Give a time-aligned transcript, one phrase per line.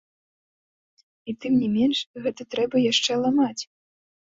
[1.29, 3.57] І тым не менш, гэта трэба яшчэ ламаць.